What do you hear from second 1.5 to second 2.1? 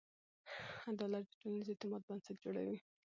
اعتماد